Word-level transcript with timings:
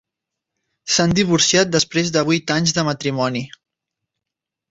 S'han 0.93 1.11
divorciat 1.19 1.75
després 1.75 2.09
de 2.15 2.25
vuit 2.29 2.55
anys 2.55 2.75
de 2.77 2.87
matrimoni. 2.89 3.43